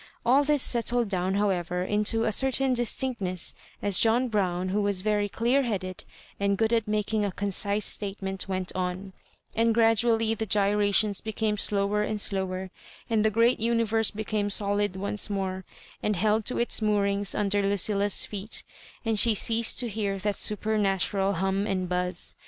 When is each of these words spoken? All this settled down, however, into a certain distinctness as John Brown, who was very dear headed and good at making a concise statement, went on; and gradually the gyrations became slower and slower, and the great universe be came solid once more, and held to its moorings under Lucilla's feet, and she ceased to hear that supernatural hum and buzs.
All 0.25 0.43
this 0.43 0.63
settled 0.63 1.09
down, 1.09 1.35
however, 1.35 1.83
into 1.83 2.23
a 2.23 2.31
certain 2.31 2.73
distinctness 2.73 3.53
as 3.83 3.99
John 3.99 4.29
Brown, 4.29 4.69
who 4.69 4.81
was 4.81 5.01
very 5.01 5.27
dear 5.29 5.61
headed 5.61 6.05
and 6.39 6.57
good 6.57 6.73
at 6.73 6.87
making 6.87 7.23
a 7.23 7.31
concise 7.31 7.85
statement, 7.85 8.49
went 8.49 8.75
on; 8.75 9.13
and 9.55 9.75
gradually 9.75 10.33
the 10.33 10.47
gyrations 10.47 11.21
became 11.21 11.55
slower 11.55 12.01
and 12.01 12.19
slower, 12.19 12.71
and 13.11 13.23
the 13.23 13.29
great 13.29 13.59
universe 13.59 14.09
be 14.09 14.23
came 14.23 14.49
solid 14.49 14.95
once 14.95 15.29
more, 15.29 15.65
and 16.01 16.15
held 16.15 16.45
to 16.45 16.57
its 16.57 16.81
moorings 16.81 17.35
under 17.35 17.61
Lucilla's 17.61 18.25
feet, 18.25 18.63
and 19.05 19.19
she 19.19 19.35
ceased 19.35 19.77
to 19.77 19.87
hear 19.87 20.17
that 20.17 20.35
supernatural 20.35 21.33
hum 21.33 21.67
and 21.67 21.87
buzs. 21.87 22.35